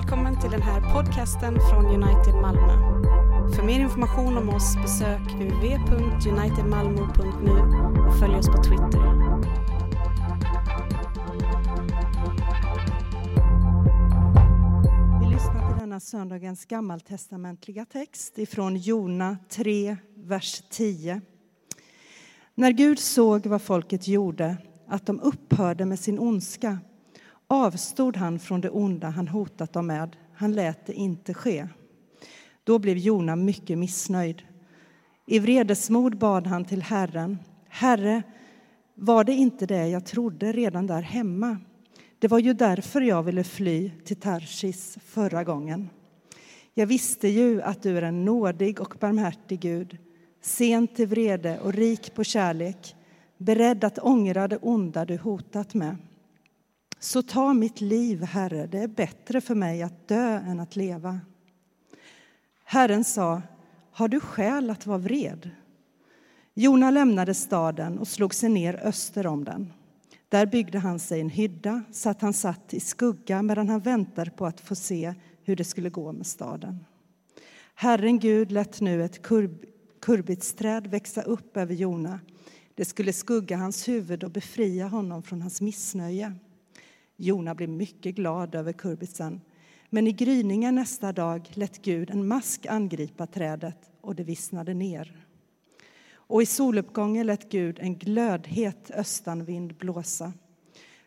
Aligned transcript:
Välkommen 0.00 0.40
till 0.40 0.50
den 0.50 0.62
här 0.62 0.94
podcasten 0.94 1.58
från 1.70 1.86
United 1.86 2.34
Malmö. 2.34 2.72
För 3.56 3.62
mer 3.62 3.80
information 3.80 4.38
om 4.38 4.48
oss 4.48 4.76
besök 4.82 5.20
www.unitedmalmo.nu 5.20 7.50
och 8.06 8.18
följ 8.18 8.34
oss 8.34 8.46
på 8.46 8.62
Twitter. 8.62 9.00
Vi 15.20 15.26
lyssnar 15.34 15.68
till 15.68 15.78
denna 15.78 16.00
söndagens 16.00 16.64
gammaltestamentliga 16.64 17.84
text 17.84 18.38
ifrån 18.38 18.76
Jona 18.76 19.38
3, 19.48 19.96
vers 20.16 20.62
10. 20.70 21.20
När 22.54 22.70
Gud 22.70 22.98
såg 22.98 23.46
vad 23.46 23.62
folket 23.62 24.08
gjorde, 24.08 24.56
att 24.88 25.06
de 25.06 25.20
upphörde 25.20 25.84
med 25.84 25.98
sin 25.98 26.18
ondska 26.18 26.78
avstod 27.50 28.16
han 28.16 28.38
från 28.38 28.60
det 28.60 28.70
onda 28.70 29.08
han 29.08 29.28
hotat 29.28 29.72
dem 29.72 29.86
med. 29.86 30.16
Han 30.34 30.52
lät 30.52 30.86
det 30.86 30.92
inte 30.92 31.34
ske. 31.34 31.68
Då 32.64 32.78
blev 32.78 32.96
Jona 32.96 33.36
mycket 33.36 33.78
missnöjd. 33.78 34.42
I 35.26 35.38
vredesmod 35.38 36.18
bad 36.18 36.46
han 36.46 36.64
till 36.64 36.82
Herren. 36.82 37.38
Herre, 37.68 38.22
var 38.94 39.24
det 39.24 39.32
inte 39.32 39.66
det 39.66 39.88
jag 39.88 40.06
trodde 40.06 40.52
redan 40.52 40.86
där 40.86 41.02
hemma? 41.02 41.58
Det 42.18 42.28
var 42.28 42.38
ju 42.38 42.52
därför 42.52 43.00
jag 43.00 43.22
ville 43.22 43.44
fly 43.44 43.90
till 44.04 44.20
Tarsis 44.20 44.98
förra 45.04 45.44
gången. 45.44 45.88
Jag 46.74 46.86
visste 46.86 47.28
ju 47.28 47.62
att 47.62 47.82
du 47.82 47.98
är 47.98 48.02
en 48.02 48.24
nådig 48.24 48.80
och 48.80 48.94
barmhärtig 49.00 49.60
Gud, 49.60 49.98
sen 50.42 50.88
till 50.88 51.06
vrede 51.06 51.60
och 51.60 51.72
rik 51.72 52.14
på 52.14 52.24
kärlek, 52.24 52.96
beredd 53.38 53.84
att 53.84 53.98
ångra 53.98 54.48
det 54.48 54.58
onda 54.58 55.04
du 55.04 55.16
hotat 55.16 55.74
med. 55.74 55.96
Så 57.02 57.22
ta 57.22 57.54
mitt 57.54 57.80
liv, 57.80 58.22
Herre, 58.22 58.66
det 58.66 58.78
är 58.78 58.88
bättre 58.88 59.40
för 59.40 59.54
mig 59.54 59.82
att 59.82 60.08
dö 60.08 60.38
än 60.38 60.60
att 60.60 60.76
leva. 60.76 61.20
Herren 62.64 63.04
sa, 63.04 63.42
har 63.90 64.08
du 64.08 64.20
skäl 64.20 64.70
att 64.70 64.86
vara 64.86 64.98
vred? 64.98 65.50
Jona 66.54 66.90
lämnade 66.90 67.34
staden 67.34 67.98
och 67.98 68.08
slog 68.08 68.34
sig 68.34 68.48
ner 68.48 68.74
öster 68.86 69.26
om 69.26 69.44
den. 69.44 69.72
Där 70.28 70.46
byggde 70.46 70.78
han 70.78 70.98
sig 70.98 71.20
en 71.20 71.30
hydda 71.30 71.82
så 71.92 72.10
att 72.10 72.22
han 72.22 72.32
satt 72.32 72.74
i 72.74 72.80
skugga 72.80 73.42
medan 73.42 73.68
han 73.68 73.80
väntade 73.80 74.30
på 74.30 74.46
att 74.46 74.60
få 74.60 74.74
se 74.74 75.14
hur 75.42 75.56
det 75.56 75.64
skulle 75.64 75.90
gå 75.90 76.12
med 76.12 76.26
staden. 76.26 76.84
Herren 77.74 78.18
Gud 78.18 78.52
lät 78.52 78.80
nu 78.80 79.04
ett 79.04 79.22
kurb, 79.22 79.64
kurbitsträd 80.00 80.86
växa 80.86 81.22
upp 81.22 81.56
över 81.56 81.74
Jona. 81.74 82.20
Det 82.74 82.84
skulle 82.84 83.12
skugga 83.12 83.56
hans 83.56 83.88
huvud 83.88 84.24
och 84.24 84.30
befria 84.30 84.86
honom 84.86 85.22
från 85.22 85.42
hans 85.42 85.60
missnöje. 85.60 86.34
Jona 87.20 87.54
blev 87.54 87.68
mycket 87.68 88.14
glad 88.14 88.54
över 88.54 88.72
kurbitsen. 88.72 89.40
Men 89.90 90.06
i 90.06 90.12
gryningen 90.12 90.74
nästa 90.74 91.12
dag 91.12 91.50
lät 91.54 91.82
Gud 91.82 92.10
en 92.10 92.26
mask 92.28 92.66
angripa 92.66 93.26
trädet 93.26 93.90
och 94.00 94.14
det 94.14 94.24
vissnade 94.24 94.74
ner. 94.74 95.26
Och 96.12 96.42
i 96.42 96.46
soluppgången 96.46 97.26
lät 97.26 97.50
Gud 97.50 97.78
en 97.78 97.98
glödhet 97.98 98.90
östanvind 98.90 99.76
blåsa. 99.76 100.32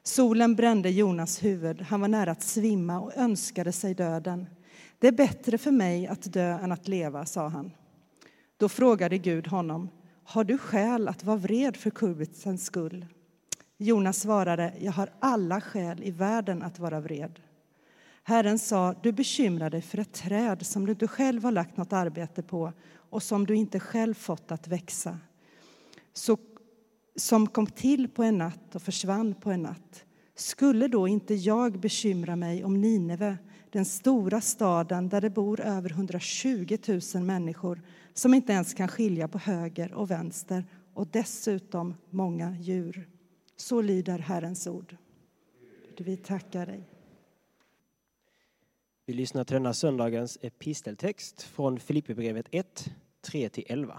Solen 0.03 0.55
brände 0.55 0.89
Jonas 0.89 1.43
huvud, 1.43 1.81
han 1.81 2.01
var 2.01 2.07
nära 2.07 2.31
att 2.31 2.43
svimma 2.43 2.99
och 2.99 3.17
önskade 3.17 3.71
sig 3.71 3.93
döden. 3.93 4.45
Det 4.99 5.07
är 5.07 5.11
bättre 5.11 5.57
för 5.57 5.71
mig 5.71 6.07
att 6.07 6.33
dö 6.33 6.59
än 6.59 6.71
att 6.71 6.87
leva, 6.87 7.25
sa 7.25 7.47
han. 7.47 7.71
Då 8.57 8.69
frågade 8.69 9.17
Gud 9.17 9.47
honom, 9.47 9.89
har 10.23 10.43
du 10.43 10.57
skäl 10.57 11.07
att 11.07 11.23
vara 11.23 11.37
vred 11.37 11.77
för 11.77 11.89
kurbitsens 11.89 12.65
skull? 12.65 13.05
Jonas 13.77 14.19
svarade, 14.19 14.73
jag 14.79 14.91
har 14.91 15.09
alla 15.19 15.61
skäl 15.61 16.03
i 16.03 16.11
världen 16.11 16.63
att 16.63 16.79
vara 16.79 16.99
vred. 16.99 17.39
Herren 18.23 18.59
sa, 18.59 18.95
du 19.03 19.11
bekymrar 19.11 19.69
dig 19.69 19.81
för 19.81 19.97
ett 19.97 20.13
träd 20.13 20.65
som 20.65 20.85
du 20.85 20.91
inte 20.91 21.07
själv 21.07 21.43
har 21.43 21.51
lagt 21.51 21.77
något 21.77 21.93
arbete 21.93 22.43
på 22.43 22.73
och 22.95 23.23
som 23.23 23.45
du 23.45 23.55
inte 23.55 23.79
själv 23.79 24.13
fått 24.13 24.51
att 24.51 24.67
växa. 24.67 25.19
Så, 26.13 26.37
som 27.15 27.47
kom 27.47 27.67
till 27.67 28.07
på 28.07 28.23
en 28.23 28.37
natt 28.37 28.75
och 28.75 28.81
försvann 28.81 29.33
på 29.33 29.51
en 29.51 29.61
natt. 29.61 30.05
Skulle 30.35 30.87
då 30.87 31.07
inte 31.07 31.33
jag 31.33 31.79
bekymra 31.79 32.35
mig 32.35 32.63
om 32.63 32.81
Nineve, 32.81 33.37
den 33.71 33.85
stora 33.85 34.41
staden 34.41 35.09
där 35.09 35.21
det 35.21 35.29
bor 35.29 35.59
över 35.59 35.91
120 35.91 36.77
000 37.15 37.23
människor 37.23 37.81
som 38.13 38.33
inte 38.33 38.53
ens 38.53 38.73
kan 38.73 38.87
skilja 38.87 39.27
på 39.27 39.37
höger 39.37 39.93
och 39.93 40.11
vänster 40.11 40.65
och 40.93 41.07
dessutom 41.07 41.95
många 42.09 42.57
djur? 42.57 43.12
Så 43.55 43.81
lyder 43.81 44.19
Herrens 44.19 44.67
ord. 44.67 44.95
Vi 45.97 46.17
tackar 46.17 46.65
dig. 46.65 46.89
Vi 49.05 49.13
lyssnar 49.13 49.43
till 49.43 49.53
denna 49.53 49.73
söndagens 49.73 50.37
episteltext 50.41 51.41
från 51.41 51.79
Filipperbrevet 51.79 52.45
1, 52.51 52.89
3-11. 53.27 53.93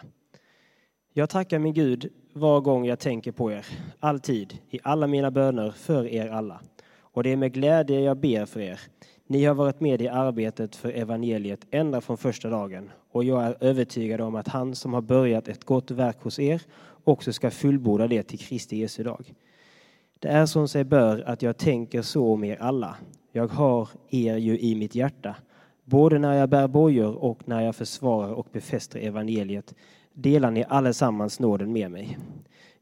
Jag 1.12 1.30
tackar 1.30 1.58
min 1.58 1.74
Gud 1.74 2.12
var 2.32 2.60
gång 2.60 2.86
jag 2.86 2.98
tänker 2.98 3.32
på 3.32 3.52
er, 3.52 3.66
alltid, 4.00 4.58
i 4.70 4.78
alla 4.82 5.06
mina 5.06 5.30
böner 5.30 5.70
för 5.70 6.06
er 6.06 6.28
alla. 6.28 6.60
Och 6.96 7.22
det 7.22 7.30
är 7.30 7.36
med 7.36 7.52
glädje 7.52 8.00
jag 8.00 8.16
ber 8.16 8.46
för 8.46 8.60
er. 8.60 8.80
Ni 9.26 9.44
har 9.44 9.54
varit 9.54 9.80
med 9.80 10.02
i 10.02 10.08
arbetet 10.08 10.76
för 10.76 10.92
evangeliet 10.92 11.66
ända 11.70 12.00
från 12.00 12.16
första 12.16 12.48
dagen 12.50 12.90
och 13.10 13.24
jag 13.24 13.44
är 13.44 13.56
övertygad 13.60 14.20
om 14.20 14.34
att 14.34 14.48
han 14.48 14.74
som 14.74 14.94
har 14.94 15.02
börjat 15.02 15.48
ett 15.48 15.64
gott 15.64 15.90
verk 15.90 16.22
hos 16.22 16.38
er 16.38 16.62
också 17.04 17.32
ska 17.32 17.50
fullborda 17.50 18.06
det 18.06 18.22
till 18.22 18.38
Kristi 18.38 18.76
Jesu 18.76 19.02
dag. 19.02 19.34
Det 20.18 20.28
är 20.28 20.46
som 20.46 20.68
sig 20.68 20.84
bör 20.84 21.20
att 21.20 21.42
jag 21.42 21.56
tänker 21.56 22.02
så 22.02 22.32
om 22.32 22.44
er 22.44 22.56
alla. 22.62 22.96
Jag 23.32 23.48
har 23.48 23.88
er 24.10 24.36
ju 24.36 24.58
i 24.58 24.74
mitt 24.74 24.94
hjärta, 24.94 25.36
både 25.84 26.18
när 26.18 26.34
jag 26.34 26.48
bär 26.48 26.68
bojor 26.68 27.14
och 27.14 27.48
när 27.48 27.60
jag 27.60 27.76
försvarar 27.76 28.32
och 28.32 28.48
befäster 28.52 28.98
evangeliet 29.00 29.74
delar 30.12 30.50
ni 30.50 30.64
allesammans 30.68 31.40
nåden 31.40 31.72
med 31.72 31.90
mig. 31.90 32.18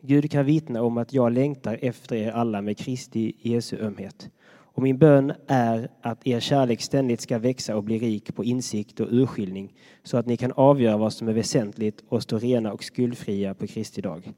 Gud 0.01 0.31
kan 0.31 0.45
vittna 0.45 0.83
om 0.83 0.99
att 0.99 1.13
jag 1.13 1.33
längtar 1.33 1.79
efter 1.83 2.17
er 2.17 2.31
alla 2.31 2.63
med 2.63 2.79
Kristi 2.79 3.37
Jesu 3.39 3.77
ömhet. 3.77 4.31
Och 4.75 4.83
min 4.83 4.99
bön 4.99 5.33
är 5.47 5.89
att 6.01 6.27
er 6.27 6.41
kärlek 6.41 6.81
ständigt 6.81 7.21
ska 7.21 7.39
växa 7.39 7.77
och 7.77 7.85
bli 7.85 7.99
rik 7.99 8.35
på 8.35 8.45
insikt 8.45 9.01
och 9.01 9.09
urskiljning 9.11 9.75
så 10.03 10.17
att 10.17 10.27
ni 10.27 10.37
kan 10.37 10.53
avgöra 10.53 10.97
vad 10.97 11.13
som 11.13 11.29
är 11.29 11.33
väsentligt 11.33 12.05
och 12.09 12.23
stå 12.23 12.39
rena 12.39 12.73
och 12.73 12.85
skuldfria 12.85 13.55
på 13.55 13.67
Kristi 13.67 14.01
dag. 14.01 14.33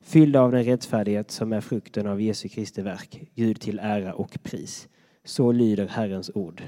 Fyllda 0.00 0.40
av 0.40 0.52
den 0.52 0.64
rättfärdighet 0.64 1.30
som 1.30 1.52
är 1.52 1.60
frukten 1.60 2.06
av 2.06 2.20
Jesu 2.20 2.48
Kristi 2.48 2.82
verk, 2.82 3.20
Gud 3.34 3.60
till 3.60 3.78
ära 3.78 4.14
och 4.14 4.38
pris. 4.42 4.88
Så 5.24 5.52
lyder 5.52 5.86
Herrens 5.86 6.30
ord. 6.34 6.62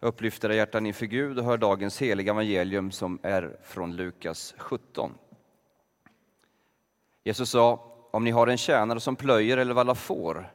Upplyft 0.00 0.44
era 0.44 0.54
hjärtan 0.54 0.86
inför 0.86 1.06
Gud 1.06 1.38
och 1.38 1.44
hör 1.44 1.58
dagens 1.58 2.02
heliga 2.02 2.32
evangelium 2.32 2.90
som 2.90 3.18
är 3.22 3.56
från 3.62 3.96
Lukas 3.96 4.54
17. 4.58 5.12
Jesus 7.24 7.50
sa, 7.50 7.89
om 8.10 8.24
ni 8.24 8.30
har 8.30 8.46
en 8.46 8.58
tjänare 8.58 9.00
som 9.00 9.16
plöjer 9.16 9.56
eller 9.56 9.74
vallar 9.74 9.94
får, 9.94 10.52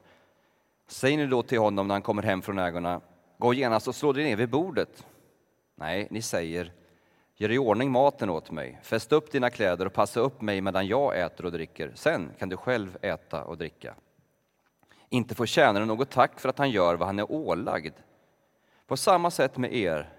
säg 0.88 1.17
nu 1.17 1.27
då 1.27 1.43
till 1.43 1.59
honom 1.59 1.88
när 1.88 1.95
han 1.95 2.01
kommer 2.01 2.23
hem 2.23 2.41
från 2.41 2.59
ägorna, 2.59 3.01
gå 3.38 3.53
genast 3.53 3.88
och 3.88 3.95
slå 3.95 4.13
dig 4.13 4.23
ner 4.23 4.35
vid 4.35 4.49
bordet. 4.49 5.05
Nej, 5.75 6.07
ni 6.11 6.21
säger, 6.21 6.73
gör 7.35 7.51
i 7.51 7.57
ordning 7.57 7.91
maten 7.91 8.29
åt 8.29 8.51
mig, 8.51 8.79
fäst 8.83 9.11
upp 9.11 9.31
dina 9.31 9.49
kläder 9.49 9.85
och 9.85 9.93
passa 9.93 10.19
upp 10.19 10.41
mig 10.41 10.61
medan 10.61 10.88
jag 10.88 11.19
äter 11.19 11.45
och 11.45 11.51
dricker. 11.51 11.91
Sen 11.95 12.31
kan 12.39 12.49
du 12.49 12.57
själv 12.57 12.97
äta 13.01 13.43
och 13.43 13.57
dricka. 13.57 13.95
Inte 15.09 15.35
får 15.35 15.45
tjänaren 15.45 15.87
något 15.87 16.09
tack 16.09 16.39
för 16.39 16.49
att 16.49 16.57
han 16.57 16.72
gör 16.72 16.95
vad 16.95 17.07
han 17.07 17.19
är 17.19 17.31
ålagd. 17.31 17.93
På 18.87 18.97
samma 18.97 19.31
sätt 19.31 19.57
med 19.57 19.75
er. 19.75 20.09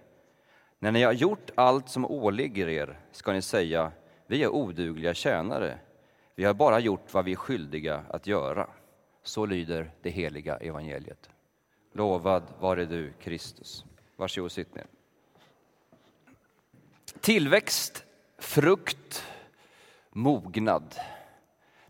När 0.78 0.92
ni 0.92 1.03
har 1.03 1.12
gjort 1.12 1.50
allt 1.54 1.88
som 1.88 2.06
åligger 2.06 2.68
er 2.68 3.00
ska 3.12 3.32
ni 3.32 3.42
säga, 3.42 3.92
vi 4.26 4.42
är 4.42 4.48
odugliga 4.48 5.14
tjänare. 5.14 5.78
Vi 6.38 6.44
har 6.44 6.54
bara 6.54 6.80
gjort 6.80 7.14
vad 7.14 7.24
vi 7.24 7.32
är 7.32 7.36
skyldiga 7.36 8.04
att 8.10 8.26
göra. 8.26 8.70
Så 9.22 9.47
lyder 9.47 9.91
det 10.02 10.10
heliga 10.10 10.56
evangeliet. 10.56 11.30
Lovad 11.92 12.42
vare 12.60 12.84
du, 12.84 13.12
Kristus. 13.21 13.84
Varsågod, 14.16 14.53
sitt 14.53 14.74
ner. 14.74 14.86
Tillväxt, 17.21 18.04
frukt, 18.38 19.27
mognad. 20.10 20.94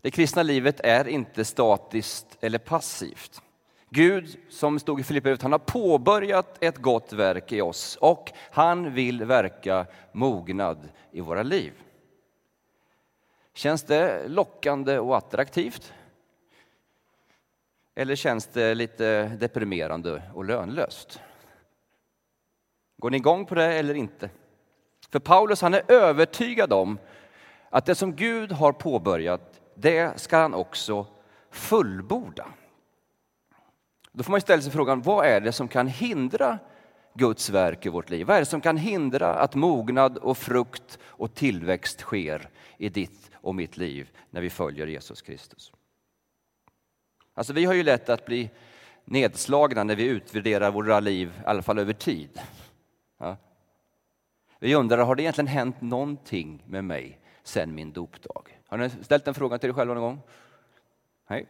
Det 0.01 0.11
kristna 0.11 0.43
livet 0.43 0.79
är 0.79 1.07
inte 1.07 1.45
statiskt 1.45 2.37
eller 2.41 2.59
passivt. 2.59 3.41
Gud, 3.89 4.37
som 4.49 4.79
stod 4.79 4.99
i 4.99 5.03
Filipperbrevet, 5.03 5.41
han 5.41 5.51
har 5.51 5.59
påbörjat 5.59 6.63
ett 6.63 6.77
gott 6.77 7.13
verk 7.13 7.51
i 7.51 7.61
oss 7.61 7.95
och 8.01 8.31
han 8.51 8.93
vill 8.93 9.25
verka 9.25 9.85
mognad 10.11 10.89
i 11.11 11.21
våra 11.21 11.43
liv. 11.43 11.73
Känns 13.57 13.83
det 13.83 14.27
lockande 14.27 14.99
och 14.99 15.17
attraktivt? 15.17 15.93
Eller 17.95 18.15
känns 18.15 18.47
det 18.47 18.75
lite 18.75 19.23
deprimerande 19.27 20.21
och 20.33 20.45
lönlöst? 20.45 21.19
Går 22.97 23.09
ni 23.09 23.17
igång 23.17 23.45
på 23.45 23.55
det 23.55 23.73
eller 23.73 23.93
inte? 23.93 24.29
För 25.09 25.19
Paulus 25.19 25.61
han 25.61 25.73
är 25.73 25.91
övertygad 25.91 26.73
om 26.73 26.99
att 27.69 27.85
det 27.85 27.95
som 27.95 28.15
Gud 28.15 28.51
har 28.51 28.71
påbörjat, 28.71 29.61
det 29.75 30.19
ska 30.19 30.37
han 30.37 30.53
också 30.53 31.07
fullborda. 31.51 32.47
Då 34.11 34.23
får 34.23 34.31
man 34.31 34.41
ställa 34.41 34.61
sig 34.61 34.71
frågan, 34.71 35.01
vad 35.01 35.25
är 35.25 35.41
det 35.41 35.51
som 35.51 35.67
kan 35.67 35.87
hindra 35.87 36.59
Guds 37.17 37.49
verk 37.49 37.85
i 37.85 37.89
vårt 37.89 38.09
liv? 38.09 38.27
Vad 38.27 38.35
är 38.35 38.39
det 38.39 38.45
som 38.45 38.61
kan 38.61 38.77
hindra 38.77 39.33
att 39.33 39.55
mognad 39.55 40.17
och 40.17 40.37
frukt 40.37 40.99
och 41.03 41.33
tillväxt 41.33 41.99
sker 41.99 42.49
i 42.77 42.89
ditt 42.89 43.31
och 43.33 43.55
mitt 43.55 43.77
liv 43.77 44.09
när 44.29 44.41
vi 44.41 44.49
följer 44.49 44.87
Jesus 44.87 45.21
Kristus? 45.21 45.71
Alltså 47.33 47.53
vi 47.53 47.65
har 47.65 47.73
ju 47.73 47.83
lätt 47.83 48.09
att 48.09 48.25
bli 48.25 48.49
nedslagna 49.05 49.83
när 49.83 49.95
vi 49.95 50.03
utvärderar 50.03 50.71
våra 50.71 50.99
liv, 50.99 51.33
i 51.37 51.45
alla 51.45 51.61
fall 51.61 51.79
över 51.79 51.93
tid. 51.93 52.39
Ja. 53.17 53.37
Vi 54.59 54.75
undrar, 54.75 54.97
har 54.97 55.15
det 55.15 55.23
egentligen 55.23 55.47
hänt 55.47 55.81
någonting 55.81 56.63
med 56.67 56.83
mig 56.83 57.19
sedan 57.43 57.75
min 57.75 57.91
dopdag? 57.91 58.43
Har 58.67 58.77
ni 58.77 58.89
ställt 58.89 59.25
den 59.25 59.33
frågan 59.33 59.59
till 59.59 59.69
er 59.69 59.73
själva 59.73 59.93
någon 59.93 60.03
gång? 60.03 60.21
Nej. 61.29 61.47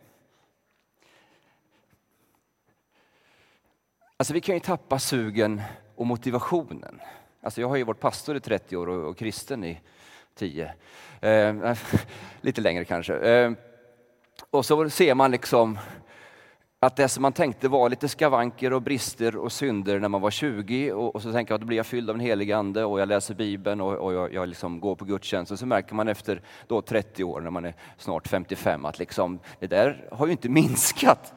Alltså 4.20 4.34
vi 4.34 4.42
kan 4.42 4.56
ju 4.56 4.60
tappa 4.60 5.00
sugen 5.00 5.62
och 5.96 6.06
motivationen. 6.06 7.00
Alltså 7.42 7.62
jag 7.62 7.68
har 7.68 7.76
ju 7.76 7.84
varit 7.84 8.00
pastor 8.00 8.38
i 8.38 8.40
30 8.40 8.78
år 8.78 8.90
och, 8.90 9.10
och 9.10 9.18
kristen 9.18 9.64
i 9.64 9.80
10. 10.36 10.74
Eh, 11.22 11.76
lite 12.42 12.62
längre 12.62 12.86
kanske. 12.86 13.16
Eh, 13.16 13.52
och 14.50 14.66
så 14.66 14.90
ser 14.90 15.16
man 15.16 15.32
liksom 15.32 15.80
att 16.80 16.96
det 16.96 17.10
som 17.10 17.22
man 17.22 17.34
tänkte 17.34 17.68
var 17.68 17.90
lite 17.90 18.08
skavanker 18.08 18.74
och 18.74 18.82
brister 18.82 19.36
och 19.36 19.52
synder 19.52 20.00
när 20.00 20.10
man 20.10 20.22
var 20.22 20.32
20 20.32 20.92
och, 20.92 21.16
och 21.16 21.22
så 21.22 21.32
tänker 21.32 21.52
jag 21.52 21.56
att 21.56 21.62
då 21.62 21.68
blir 21.68 21.78
jag 21.78 21.86
fylld 21.86 22.10
av 22.10 22.16
en 22.16 22.20
helig 22.20 22.52
ande 22.52 22.86
och 22.86 23.00
jag 23.00 23.08
läser 23.08 23.34
Bibeln 23.34 23.82
och, 23.82 23.94
och 23.94 24.14
jag, 24.14 24.34
jag 24.34 24.50
liksom 24.50 24.80
går 24.80 24.96
på 24.96 25.06
gudstjänst 25.06 25.52
och 25.52 25.60
så 25.60 25.66
märker 25.66 25.96
man 25.96 26.08
efter 26.08 26.42
då 26.68 26.82
30 26.82 27.24
år 27.24 27.42
när 27.42 27.50
man 27.50 27.66
är 27.66 27.74
snart 27.98 28.28
55 28.28 28.86
att 28.86 29.00
liksom, 29.00 29.40
det 29.60 29.68
där 29.68 30.08
har 30.12 30.26
ju 30.26 30.32
inte 30.32 30.50
minskat, 30.60 31.34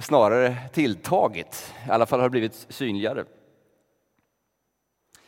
snarare 0.00 0.56
tilltagit. 0.72 1.74
I 1.86 1.90
alla 1.90 2.06
fall 2.06 2.20
har 2.20 2.26
det 2.26 2.30
blivit 2.30 2.66
synligare. 2.68 3.24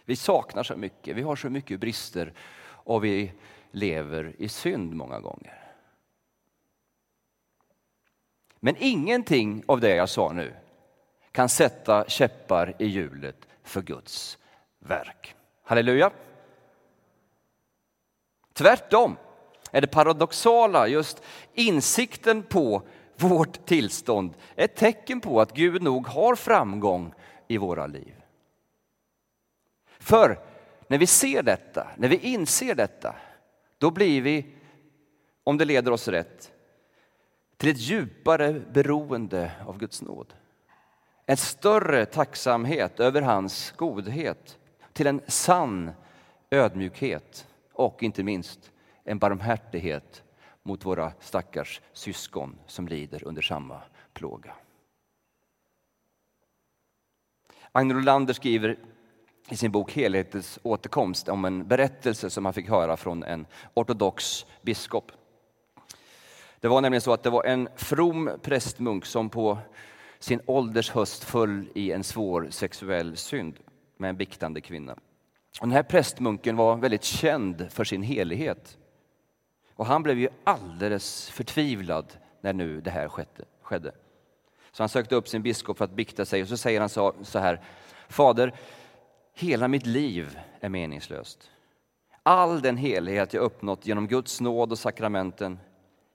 Vi 0.04 0.16
saknar 0.16 0.62
så 0.62 0.76
mycket, 0.76 1.16
vi 1.16 1.22
har 1.22 1.36
så 1.36 1.50
mycket 1.50 1.80
brister 1.80 2.32
och 2.68 3.04
vi 3.04 3.32
lever 3.70 4.34
i 4.38 4.48
synd 4.48 4.94
många 4.94 5.20
gånger. 5.20 5.62
Men 8.60 8.76
ingenting 8.78 9.62
av 9.66 9.80
det 9.80 9.94
jag 9.94 10.08
sa 10.08 10.32
nu 10.32 10.54
kan 11.32 11.48
sätta 11.48 12.04
käppar 12.08 12.74
i 12.78 12.86
hjulet 12.86 13.48
för 13.62 13.82
Guds 13.82 14.38
verk. 14.78 15.34
Halleluja! 15.62 16.10
Tvärtom 18.52 19.16
är 19.70 19.80
det 19.80 19.86
paradoxala 19.86 20.88
just 20.88 21.22
insikten 21.54 22.42
på 22.42 22.82
vårt 23.16 23.66
tillstånd 23.66 24.34
ett 24.56 24.76
tecken 24.76 25.20
på 25.20 25.40
att 25.40 25.52
Gud 25.52 25.82
nog 25.82 26.06
har 26.06 26.34
framgång 26.34 27.14
i 27.48 27.58
våra 27.58 27.86
liv. 27.86 28.14
För 29.98 30.38
när 30.86 30.98
vi 30.98 31.06
ser 31.06 31.42
detta, 31.42 31.88
när 31.96 32.08
vi 32.08 32.16
inser 32.16 32.74
detta, 32.74 33.14
då 33.78 33.90
blir 33.90 34.22
vi, 34.22 34.46
om 35.44 35.58
det 35.58 35.64
leder 35.64 35.92
oss 35.92 36.08
rätt, 36.08 36.52
till 37.56 37.70
ett 37.70 37.78
djupare 37.78 38.52
beroende 38.52 39.52
av 39.66 39.78
Guds 39.78 40.02
nåd. 40.02 40.34
En 41.26 41.36
större 41.36 42.06
tacksamhet 42.06 43.00
över 43.00 43.22
hans 43.22 43.70
godhet, 43.76 44.58
till 44.92 45.06
en 45.06 45.20
sann 45.26 45.90
ödmjukhet 46.50 47.46
och 47.72 48.02
inte 48.02 48.22
minst 48.22 48.72
en 49.04 49.18
barmhärtighet 49.18 50.22
mot 50.66 50.84
våra 50.84 51.12
stackars 51.20 51.80
syskon 51.92 52.58
som 52.66 52.88
lider 52.88 53.24
under 53.24 53.42
samma 53.42 53.80
plåga. 54.12 54.54
Agne 57.72 57.94
Rolander 57.94 58.34
skriver 58.34 58.78
i 59.48 59.56
sin 59.56 59.72
bok 59.72 59.92
Helhetens 59.92 60.58
återkomst 60.62 61.28
om 61.28 61.44
en 61.44 61.68
berättelse 61.68 62.30
som 62.30 62.44
han 62.44 62.54
fick 62.54 62.68
höra 62.68 62.96
från 62.96 63.22
en 63.22 63.46
ortodox 63.74 64.46
biskop. 64.62 65.12
Det 66.60 66.68
var 66.68 66.80
nämligen 66.80 67.00
så 67.00 67.12
att 67.12 67.22
det 67.22 67.30
var 67.30 67.44
en 67.44 67.68
from 67.76 68.30
prästmunk 68.42 69.06
som 69.06 69.30
på 69.30 69.58
sin 70.18 70.40
ålders 70.46 70.90
höst 70.90 71.24
föll 71.24 71.68
i 71.74 71.92
en 71.92 72.04
svår 72.04 72.48
sexuell 72.50 73.16
synd 73.16 73.58
med 73.96 74.10
en 74.10 74.16
biktande 74.16 74.60
kvinna. 74.60 74.92
Och 75.60 75.66
den 75.66 75.70
här 75.70 75.82
prästmunken 75.82 76.56
var 76.56 76.76
väldigt 76.76 77.04
känd 77.04 77.72
för 77.72 77.84
sin 77.84 78.02
helighet. 78.02 78.78
Och 79.76 79.86
han 79.86 80.02
blev 80.02 80.18
ju 80.18 80.28
alldeles 80.44 81.30
förtvivlad 81.30 82.16
när 82.40 82.52
nu 82.52 82.80
det 82.80 82.90
här 82.90 83.08
skedde. 83.62 83.92
Så 84.72 84.82
han 84.82 84.88
sökte 84.88 85.14
upp 85.14 85.28
sin 85.28 85.42
biskop 85.42 85.78
för 85.78 85.84
att 85.84 85.90
bikta 85.90 86.24
sig 86.24 86.42
och 86.42 86.48
så 86.48 86.56
säger 86.56 86.80
han 86.80 86.88
så 87.24 87.38
här. 87.38 87.60
Fader, 88.08 88.54
hela 89.34 89.68
mitt 89.68 89.86
liv 89.86 90.38
är 90.60 90.68
meningslöst. 90.68 91.50
All 92.22 92.60
den 92.60 92.76
helighet 92.76 93.34
jag 93.34 93.42
uppnått 93.42 93.86
genom 93.86 94.06
Guds 94.06 94.40
nåd 94.40 94.72
och 94.72 94.78
sakramenten 94.78 95.58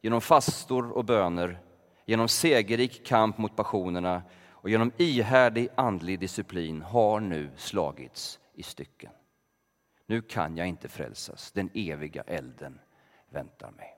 genom 0.02 0.22
fastor 0.22 0.92
och 0.92 1.06
böner, 1.06 1.60
genom 2.06 2.28
segerrik 2.28 3.06
kamp 3.06 3.38
mot 3.38 3.56
passionerna 3.56 4.24
och 4.50 4.70
genom 4.70 4.92
ihärdig 4.98 5.70
andlig 5.76 6.20
disciplin 6.20 6.82
har 6.82 7.20
nu 7.20 7.50
slagits 7.56 8.40
i 8.54 8.64
stycken. 8.64 9.12
Nu 10.06 10.22
kan 10.22 10.58
jag 10.58 10.68
inte 10.68 10.88
frälsas, 10.88 11.52
den 11.52 11.70
eviga 11.74 12.22
elden 12.22 12.80
väntar 13.32 13.72
mig. 13.72 13.98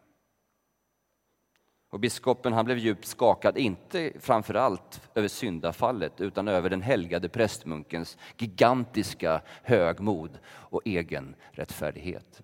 Och 1.89 1.99
biskopen 1.99 2.53
han 2.53 2.65
blev 2.65 2.77
djupt 2.77 3.05
skakad, 3.05 3.57
inte 3.57 4.11
framför 4.19 4.53
allt 4.53 5.09
över 5.15 5.27
syndafallet 5.27 6.21
utan 6.21 6.47
över 6.47 6.69
den 6.69 6.81
helgade 6.81 7.29
prästmunkens 7.29 8.17
gigantiska 8.37 9.41
högmod 9.63 10.39
och 10.45 10.81
egen 10.85 11.35
rättfärdighet. 11.51 12.41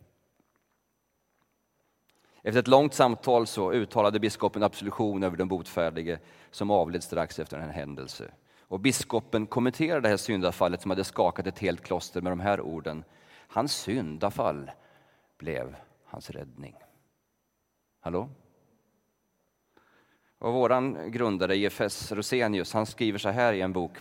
Efter 2.44 2.60
ett 2.60 2.68
långt 2.68 2.94
samtal 2.94 3.48
så 3.48 3.72
uttalade 3.72 4.20
biskopen 4.20 4.64
absolution 4.64 5.24
över 5.24 5.38
den 5.38 5.48
botfärdige 5.48 6.20
som 6.52 6.72
avled 6.72 7.04
strax 7.04 7.40
efter 7.40 7.60
en 7.60 7.70
händelse. 7.70 8.32
Och 8.62 8.80
biskopen 8.80 9.48
kommenterade 9.48 10.02
det 10.02 10.10
här 10.10 10.18
syndafallet 10.18 10.82
som 10.82 10.92
hade 10.92 11.04
skakat 11.04 11.48
ett 11.48 11.60
helt 11.60 11.82
kloster 11.82 12.22
med 12.22 12.32
de 12.32 12.40
här 12.40 12.62
orden. 12.62 13.04
Hans 13.48 13.74
syndafall 13.74 14.72
blev 15.38 15.76
hans 16.10 16.30
räddning. 16.30 16.76
Hallå? 18.00 18.30
Och 20.40 20.54
våran 20.54 21.12
grundare 21.12 21.56
IFS 21.56 22.12
Rosenius, 22.12 22.74
han 22.74 22.86
skriver 22.86 23.20
så 23.20 23.30
här 23.30 23.54
i 23.54 23.62
en 23.62 23.74
bok. 23.74 23.92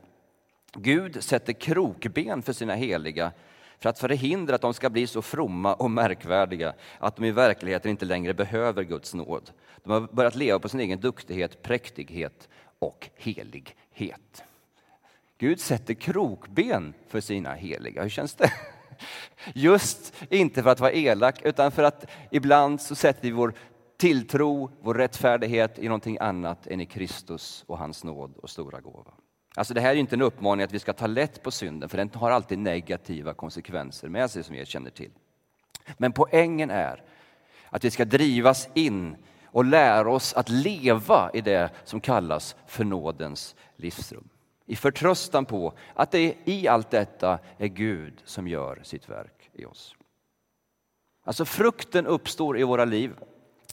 Gud 0.72 1.24
sätter 1.24 1.52
krokben 1.52 2.42
för 2.42 2.52
sina 2.52 2.74
heliga 2.74 3.32
för 3.78 3.88
att 3.88 3.98
förhindra 3.98 4.54
att 4.54 4.60
de 4.60 4.74
ska 4.74 4.90
bli 4.90 5.06
så 5.06 5.22
fromma 5.22 5.74
och 5.74 5.90
märkvärdiga 5.90 6.74
att 6.98 7.16
de 7.16 7.24
i 7.24 7.30
verkligheten 7.30 7.90
inte 7.90 8.04
längre 8.04 8.34
behöver 8.34 8.82
Guds 8.82 9.14
nåd. 9.14 9.50
De 9.82 9.92
har 9.92 10.00
börjat 10.00 10.34
leva 10.34 10.58
på 10.58 10.68
sin 10.68 10.80
egen 10.80 11.00
duktighet, 11.00 11.62
präktighet 11.62 12.48
och 12.78 13.08
helighet. 13.16 14.44
Gud 15.38 15.60
sätter 15.60 15.94
krokben 15.94 16.94
för 17.08 17.20
sina 17.20 17.54
heliga. 17.54 18.02
Hur 18.02 18.10
känns 18.10 18.34
det? 18.34 18.52
Just 19.54 20.14
inte 20.30 20.62
för 20.62 20.70
att 20.70 20.80
vara 20.80 20.92
elak, 20.92 21.42
utan 21.42 21.72
för 21.72 21.82
att 21.82 22.06
ibland 22.30 22.80
så 22.80 22.94
sätter 22.94 23.22
vi 23.22 23.30
vår 23.30 23.54
tilltro, 23.98 24.70
vår 24.80 24.94
rättfärdighet 24.94 25.78
i 25.78 25.84
någonting 25.84 26.18
annat 26.20 26.66
än 26.66 26.80
i 26.80 26.86
Kristus 26.86 27.64
och 27.66 27.78
hans 27.78 28.04
nåd 28.04 28.36
och 28.36 28.50
stora 28.50 28.80
gåva. 28.80 29.12
Alltså 29.56 29.74
det 29.74 29.80
här 29.80 29.90
är 29.90 29.94
inte 29.94 30.16
en 30.16 30.22
uppmaning 30.22 30.64
att 30.64 30.72
vi 30.72 30.78
ska 30.78 30.92
ta 30.92 31.06
lätt 31.06 31.42
på 31.42 31.50
synden, 31.50 31.88
för 31.88 31.96
den 31.96 32.10
har 32.14 32.30
alltid 32.30 32.58
negativa 32.58 33.34
konsekvenser 33.34 34.08
med 34.08 34.30
sig 34.30 34.44
som 34.44 34.56
vi 34.56 34.66
känner 34.66 34.90
till. 34.90 35.10
Men 35.96 36.12
poängen 36.12 36.70
är 36.70 37.02
att 37.70 37.84
vi 37.84 37.90
ska 37.90 38.04
drivas 38.04 38.68
in 38.74 39.16
och 39.44 39.64
lära 39.64 40.10
oss 40.10 40.34
att 40.34 40.48
leva 40.48 41.30
i 41.34 41.40
det 41.40 41.70
som 41.84 42.00
kallas 42.00 42.56
för 42.66 42.84
nådens 42.84 43.56
livsrum. 43.76 44.28
I 44.70 44.76
förtröstan 44.76 45.44
på 45.44 45.72
att 45.94 46.10
det 46.10 46.34
i 46.44 46.68
allt 46.68 46.90
detta 46.90 47.38
är 47.58 47.66
Gud 47.66 48.22
som 48.24 48.48
gör 48.48 48.80
sitt 48.82 49.08
verk 49.08 49.50
i 49.52 49.64
oss. 49.64 49.94
Alltså 51.24 51.44
frukten 51.44 52.06
uppstår 52.06 52.58
i 52.58 52.62
våra 52.62 52.84
liv 52.84 53.14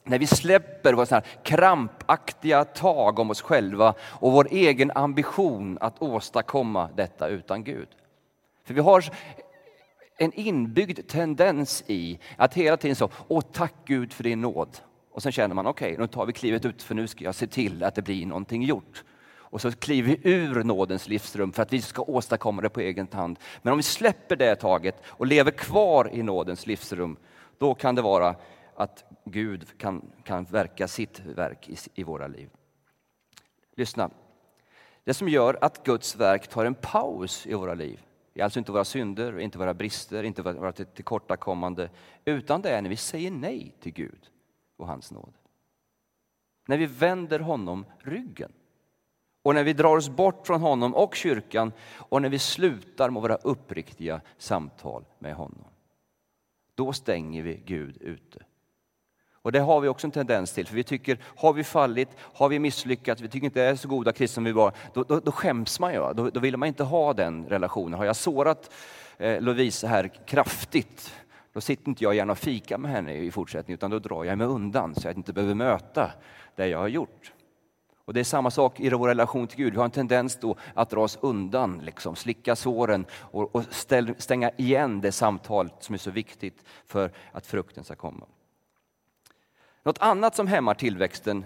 när 0.03 0.19
vi 0.19 0.27
släpper 0.27 0.93
våra 0.93 1.05
såna 1.05 1.21
krampaktiga 1.43 2.65
tag 2.65 3.19
om 3.19 3.31
oss 3.31 3.41
själva 3.41 3.93
och 4.01 4.31
vår 4.31 4.47
egen 4.51 4.91
ambition 4.91 5.77
att 5.81 6.01
åstadkomma 6.01 6.89
detta 6.95 7.27
utan 7.27 7.63
Gud. 7.63 7.87
För 8.63 8.73
vi 8.73 8.81
har 8.81 9.03
en 10.17 10.33
inbyggd 10.33 11.07
tendens 11.07 11.83
i 11.87 12.19
att 12.37 12.53
hela 12.53 12.77
tiden 12.77 12.95
så, 12.95 13.09
åh 13.27 13.43
tack 13.51 13.73
Gud 13.85 14.13
för 14.13 14.23
din 14.23 14.41
nåd. 14.41 14.77
Och 15.11 15.23
sen 15.23 15.31
känner 15.31 15.55
man, 15.55 15.67
okej, 15.67 15.93
okay, 15.93 16.01
nu 16.01 16.07
tar 16.07 16.25
vi 16.25 16.33
klivet 16.33 16.65
ut 16.65 16.83
för 16.83 16.95
nu 16.95 17.07
ska 17.07 17.23
jag 17.23 17.35
se 17.35 17.47
till 17.47 17.83
att 17.83 17.95
det 17.95 18.01
blir 18.01 18.25
någonting 18.25 18.63
gjort. 18.63 19.03
Och 19.55 19.61
så 19.61 19.71
kliver 19.71 20.09
vi 20.09 20.31
ur 20.31 20.63
nådens 20.63 21.07
livsrum 21.07 21.53
för 21.53 21.63
att 21.63 21.73
vi 21.73 21.81
ska 21.81 22.01
åstadkomma 22.01 22.61
det 22.61 22.69
på 22.69 22.79
egen 22.79 23.07
hand. 23.11 23.39
Men 23.61 23.71
om 23.71 23.77
vi 23.77 23.83
släpper 23.83 24.35
det 24.35 24.55
taget 24.55 24.95
och 25.05 25.25
lever 25.25 25.51
kvar 25.51 26.09
i 26.13 26.23
nådens 26.23 26.67
livsrum, 26.67 27.17
då 27.57 27.73
kan 27.73 27.95
det 27.95 28.01
vara 28.01 28.35
att 28.75 29.03
Gud 29.25 29.77
kan, 29.77 30.11
kan 30.23 30.43
verka 30.43 30.87
sitt 30.87 31.19
verk 31.19 31.69
i, 31.69 31.77
i 31.93 32.03
våra 32.03 32.27
liv. 32.27 32.49
Lyssna. 33.75 34.09
Det 35.03 35.13
som 35.13 35.29
gör 35.29 35.57
att 35.61 35.83
Guds 35.83 36.15
verk 36.15 36.47
tar 36.47 36.65
en 36.65 36.75
paus 36.75 37.47
i 37.47 37.53
våra 37.53 37.73
liv 37.73 38.01
är 38.33 38.43
alltså 38.43 38.59
inte 38.59 38.71
våra 38.71 38.85
synder, 38.85 39.39
inte 39.39 39.57
våra 39.57 39.73
brister, 39.73 40.23
inte 40.23 40.41
våra 40.41 40.71
tillkortakommande, 40.71 41.89
utan 42.25 42.61
det 42.61 42.69
är 42.69 42.81
när 42.81 42.89
vi 42.89 42.97
säger 42.97 43.31
nej 43.31 43.75
till 43.79 43.93
Gud 43.93 44.29
och 44.77 44.87
hans 44.87 45.11
nåd. 45.11 45.33
När 46.67 46.77
vi 46.77 46.85
vänder 46.85 47.39
honom 47.39 47.85
ryggen. 47.99 48.51
Och 49.45 49.55
när 49.55 49.63
vi 49.63 49.73
drar 49.73 49.97
oss 49.97 50.09
bort 50.09 50.47
från 50.47 50.61
honom 50.61 50.95
och 50.95 51.15
kyrkan 51.15 51.71
och 51.97 52.21
när 52.21 52.29
vi 52.29 52.39
slutar 52.39 53.09
med 53.09 53.21
våra 53.21 53.35
uppriktiga 53.35 54.21
samtal 54.37 55.05
med 55.19 55.35
honom. 55.35 55.65
Då 56.75 56.93
stänger 56.93 57.43
vi 57.43 57.61
Gud 57.65 57.97
ute. 58.01 58.39
Och 59.33 59.51
det 59.51 59.59
har 59.59 59.81
vi 59.81 59.87
också 59.87 60.07
en 60.07 60.11
tendens 60.11 60.53
till, 60.53 60.67
för 60.67 60.75
vi 60.75 60.83
tycker, 60.83 61.17
har 61.23 61.53
vi 61.53 61.63
fallit, 61.63 62.09
har 62.17 62.49
vi 62.49 62.59
misslyckats, 62.59 63.21
vi 63.21 63.27
tycker 63.27 63.45
inte 63.45 63.59
det 63.59 63.65
är 63.65 63.75
så 63.75 63.87
goda 63.87 64.13
kristna 64.13 64.35
som 64.35 64.43
vi 64.43 64.51
var, 64.51 64.73
då, 64.93 65.03
då, 65.03 65.19
då 65.19 65.31
skäms 65.31 65.79
man 65.79 65.93
ju. 65.93 66.13
Då, 66.13 66.29
då 66.29 66.39
vill 66.39 66.57
man 66.57 66.67
inte 66.67 66.83
ha 66.83 67.13
den 67.13 67.45
relationen. 67.45 67.99
Har 67.99 68.05
jag 68.05 68.15
sårat 68.15 68.71
eh, 69.17 69.41
Lovisa 69.41 69.87
här 69.87 70.07
kraftigt, 70.25 71.13
då 71.53 71.61
sitter 71.61 71.89
inte 71.89 72.03
jag 72.03 72.15
gärna 72.15 72.31
och 72.31 72.37
fikar 72.37 72.77
med 72.77 72.91
henne 72.91 73.13
i 73.13 73.31
fortsättningen, 73.31 73.77
utan 73.77 73.91
då 73.91 73.99
drar 73.99 74.23
jag 74.23 74.37
mig 74.37 74.47
undan 74.47 74.95
så 74.95 75.07
jag 75.07 75.17
inte 75.17 75.33
behöver 75.33 75.55
möta 75.55 76.11
det 76.55 76.67
jag 76.67 76.79
har 76.79 76.87
gjort. 76.87 77.31
Och 78.05 78.13
Det 78.13 78.19
är 78.19 78.23
samma 78.23 78.51
sak 78.51 78.79
i 78.79 78.89
vår 78.89 79.07
relation 79.07 79.47
till 79.47 79.57
Gud. 79.57 79.73
Vi 79.73 79.77
har 79.77 79.85
en 79.85 79.91
tendens 79.91 80.35
då 80.35 80.55
att 80.73 80.89
dra 80.89 81.01
oss 81.01 81.17
undan, 81.21 81.79
liksom, 81.83 82.15
slicka 82.15 82.55
såren 82.55 83.05
och, 83.11 83.55
och 83.55 83.63
ställ, 83.69 84.15
stänga 84.17 84.51
igen 84.57 85.01
det 85.01 85.11
samtal 85.11 85.69
som 85.79 85.93
är 85.93 85.97
så 85.97 86.11
viktigt 86.11 86.63
för 86.85 87.11
att 87.31 87.45
frukten 87.45 87.83
ska 87.83 87.95
komma. 87.95 88.25
Något 89.83 89.97
annat 89.97 90.35
som 90.35 90.47
hämmar 90.47 90.73
tillväxten 90.73 91.45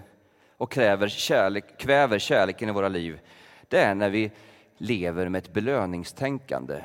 och 0.56 0.72
kräver 0.72 1.08
kärlek, 1.08 1.78
kväver 1.78 2.18
kärleken 2.18 2.68
i 2.68 2.72
våra 2.72 2.88
liv, 2.88 3.20
det 3.68 3.78
är 3.78 3.94
när 3.94 4.10
vi 4.10 4.32
lever 4.76 5.28
med 5.28 5.38
ett 5.38 5.52
belöningstänkande 5.52 6.82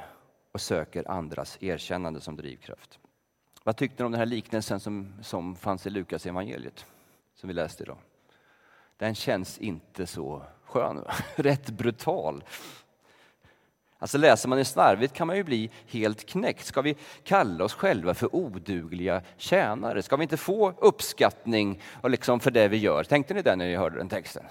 och 0.51 0.62
söker 0.62 1.12
andras 1.12 1.58
erkännande 1.62 2.22
som 2.22 2.36
drivkraft. 2.36 3.00
Vad 3.63 3.77
tyckte 3.77 4.03
ni 4.03 4.05
om 4.05 4.12
den 4.12 4.20
här 4.20 4.25
liknelsen 4.25 4.79
som, 4.79 5.13
som 5.22 5.55
fanns 5.55 5.88
i 5.88 5.89
Lukas 5.89 6.25
evangeliet 6.25 6.86
som 7.36 7.48
vi 7.48 7.53
läste 7.53 7.84
idag? 7.84 7.98
Den 8.98 9.16
känns 9.16 9.58
inte 9.58 10.08
så 10.08 10.44
skön, 10.66 11.04
rätt 11.36 11.70
brutal. 11.70 12.44
Alltså 14.00 14.18
läser 14.18 14.50
man 14.50 14.58
det 14.58 14.66
slarvigt 14.66 15.14
kan 15.14 15.28
man 15.28 15.36
ju 15.36 15.44
bli 15.44 15.70
helt 15.88 16.25
knäckt. 16.25 16.66
Ska 16.66 16.82
vi 16.82 16.96
kalla 17.24 17.64
oss 17.64 17.74
själva 17.74 18.14
för 18.14 18.36
odugliga 18.36 19.22
tjänare? 19.38 20.02
Ska 20.02 20.16
vi 20.16 20.24
inte 20.24 20.38
få 20.38 20.74
uppskattning 20.78 21.82
och 22.02 22.10
liksom 22.10 22.40
för 22.40 22.52
det 22.52 22.68
vi 22.68 22.78
gör? 22.78 23.04
Tänkte 23.04 23.34
ni 23.34 23.42
det 23.42 23.56
när 23.56 23.66
ni 23.66 23.75
hörde 23.75 23.98
den 23.98 24.10
texten? 24.10 24.44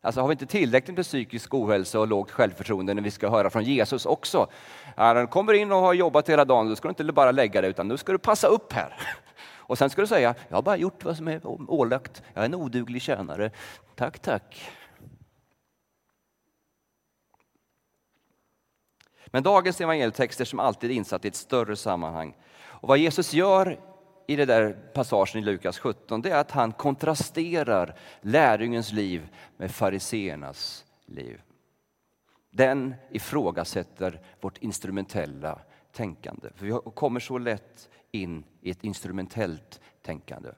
Alltså 0.00 0.20
har 0.20 0.28
vi 0.28 0.32
inte 0.32 0.46
tillräckligt 0.46 0.96
med 0.96 1.06
psykisk 1.06 1.54
ohälsa 1.54 2.00
och 2.00 2.08
lågt 2.08 2.30
självförtroende 2.30 2.94
när 2.94 3.02
vi 3.02 3.10
ska 3.10 3.28
höra 3.28 3.50
från 3.50 3.64
Jesus 3.64 4.06
också? 4.06 4.46
När 4.96 5.14
han 5.14 5.26
kommer 5.26 5.52
in 5.52 5.72
och 5.72 5.78
har 5.78 5.94
jobbat 5.94 6.28
hela 6.28 6.44
dagen, 6.44 6.68
då 6.68 6.76
ska 6.76 6.88
du 6.88 6.90
inte 6.90 7.12
bara 7.12 7.32
lägga 7.32 7.60
dig, 7.60 7.70
utan 7.70 7.88
nu 7.88 7.96
ska 7.96 8.12
du 8.12 8.18
passa 8.18 8.46
upp 8.46 8.72
här. 8.72 8.94
Och 9.68 9.78
sen 9.78 9.90
ska 9.90 10.00
du 10.00 10.06
säga, 10.06 10.34
jag 10.48 10.56
har 10.56 10.62
bara 10.62 10.76
gjort 10.76 11.04
vad 11.04 11.16
som 11.16 11.28
är 11.28 11.40
ålagt, 11.70 12.22
jag 12.34 12.42
är 12.42 12.46
en 12.46 12.54
oduglig 12.54 13.02
tjänare. 13.02 13.50
Tack, 13.94 14.18
tack. 14.18 14.70
Men 19.26 19.42
dagens 19.42 19.80
evangelietext 19.80 20.40
är 20.40 20.44
som 20.44 20.60
alltid 20.60 20.90
insatt 20.90 21.24
i 21.24 21.28
ett 21.28 21.34
större 21.34 21.76
sammanhang. 21.76 22.36
Och 22.58 22.88
vad 22.88 22.98
Jesus 22.98 23.32
gör 23.32 23.80
i 24.26 24.36
den 24.36 24.48
där 24.48 24.72
passagen 24.94 25.42
i 25.42 25.44
Lukas 25.44 25.78
17, 25.78 26.22
det 26.22 26.30
är 26.30 26.40
att 26.40 26.50
han 26.50 26.72
kontrasterar 26.72 27.94
lärjungens 28.20 28.92
liv 28.92 29.28
med 29.56 29.70
fariseernas 29.70 30.84
liv. 31.06 31.42
Den 32.50 32.94
ifrågasätter 33.10 34.20
vårt 34.40 34.58
instrumentella 34.58 35.58
tänkande. 35.92 36.48
För 36.54 36.66
vi 36.66 36.92
kommer 36.94 37.20
så 37.20 37.38
lätt 37.38 37.88
in 38.10 38.44
i 38.60 38.70
ett 38.70 38.84
instrumentellt 38.84 39.80
tänkande. 40.02 40.50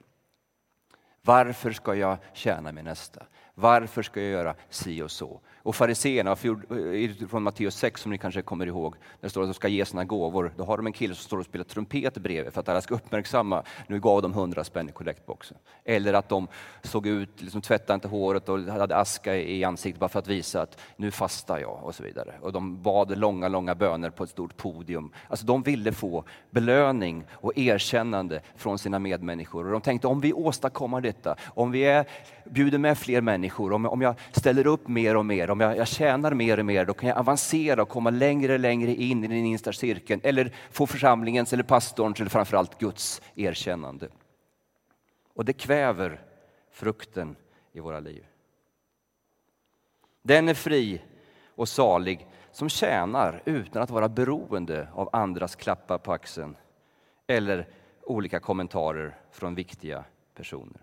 Varför 1.22 1.72
ska 1.72 1.94
jag 1.94 2.18
tjäna 2.32 2.72
min 2.72 2.84
nästa? 2.84 3.26
Varför 3.54 4.02
ska 4.02 4.20
jag 4.20 4.30
göra 4.30 4.54
si 4.68 5.02
och 5.02 5.10
så? 5.10 5.40
Och 5.62 5.76
fariséerna 5.76 6.30
eh, 6.30 7.28
från 7.28 7.42
Matteus 7.42 7.76
6 7.76 8.00
som 8.00 8.12
ni 8.12 8.18
kanske 8.18 8.42
kommer 8.42 8.66
ihåg, 8.66 8.94
där 8.94 9.00
det 9.20 9.30
står 9.30 9.42
att 9.42 9.48
de 9.48 9.54
ska 9.54 9.68
ge 9.68 9.84
sina 9.84 10.04
gåvor. 10.04 10.52
Då 10.56 10.64
har 10.64 10.76
de 10.76 10.86
en 10.86 10.92
kille 10.92 11.14
som 11.14 11.24
står 11.24 11.38
och 11.38 11.44
spelar 11.44 11.64
trumpet 11.64 12.18
bredvid 12.18 12.52
för 12.52 12.60
att 12.60 12.68
alla 12.68 12.80
ska 12.80 12.94
uppmärksamma. 12.94 13.62
Nu 13.86 14.00
gav 14.00 14.22
de 14.22 14.32
hundra 14.32 14.64
spänn 14.64 14.88
i 14.88 14.92
kollektboxen. 14.92 15.56
Eller 15.84 16.14
att 16.14 16.28
de 16.28 16.48
såg 16.82 17.06
ut, 17.06 17.42
liksom 17.42 17.60
tvättade 17.60 17.94
inte 17.94 18.08
håret 18.08 18.48
och 18.48 18.58
hade 18.60 18.96
aska 18.96 19.36
i 19.36 19.64
ansiktet 19.64 20.00
bara 20.00 20.08
för 20.08 20.18
att 20.18 20.28
visa 20.28 20.62
att 20.62 20.80
nu 20.96 21.10
fastar 21.10 21.58
jag 21.58 21.80
och 21.82 21.94
så 21.94 22.02
vidare. 22.02 22.34
Och 22.40 22.52
de 22.52 22.82
bad 22.82 23.18
långa, 23.18 23.48
långa 23.48 23.74
böner 23.74 24.10
på 24.10 24.24
ett 24.24 24.30
stort 24.30 24.56
podium. 24.56 25.12
Alltså 25.28 25.46
de 25.46 25.62
ville 25.62 25.92
få 25.92 26.24
belöning 26.50 27.24
och 27.30 27.58
erkännande 27.58 28.40
från 28.56 28.78
sina 28.78 28.98
medmänniskor. 28.98 29.66
Och 29.66 29.72
de 29.72 29.80
tänkte 29.80 30.06
om 30.06 30.20
vi 30.20 30.32
åstadkommer 30.32 31.00
detta, 31.00 31.36
om 31.46 31.70
vi 31.70 31.84
är, 31.84 32.04
bjuder 32.44 32.78
med 32.78 32.98
fler 32.98 33.20
människor, 33.20 33.72
om, 33.72 33.86
om 33.86 34.02
jag 34.02 34.14
ställer 34.32 34.66
upp 34.66 34.88
mer 34.88 35.16
och 35.16 35.26
mer, 35.26 35.49
om 35.50 35.60
jag, 35.60 35.76
jag 35.76 35.88
tjänar 35.88 36.34
mer 36.34 36.58
och 36.58 36.66
mer, 36.66 36.84
då 36.84 36.94
kan 36.94 37.08
jag 37.08 37.18
avancera 37.18 37.82
och 37.82 37.88
komma 37.88 38.10
längre 38.10 38.52
och 38.52 38.60
längre 38.60 38.94
in 38.94 39.24
i 39.24 39.28
den 39.28 39.36
innersta 39.36 39.72
cirkeln 39.72 40.20
eller 40.24 40.54
få 40.70 40.86
församlingens 40.86 41.52
eller 41.52 41.62
pastorns 41.62 42.20
eller 42.20 42.30
framförallt 42.30 42.78
Guds 42.78 43.22
erkännande. 43.34 44.08
Och 45.34 45.44
det 45.44 45.52
kväver 45.52 46.20
frukten 46.70 47.36
i 47.72 47.80
våra 47.80 48.00
liv. 48.00 48.26
Den 50.22 50.48
är 50.48 50.54
fri 50.54 51.02
och 51.54 51.68
salig 51.68 52.26
som 52.52 52.68
tjänar 52.68 53.42
utan 53.44 53.82
att 53.82 53.90
vara 53.90 54.08
beroende 54.08 54.88
av 54.94 55.08
andras 55.12 55.56
klappar 55.56 55.98
på 55.98 56.12
axeln 56.12 56.56
eller 57.26 57.68
olika 58.02 58.40
kommentarer 58.40 59.18
från 59.30 59.54
viktiga 59.54 60.04
personer. 60.34 60.80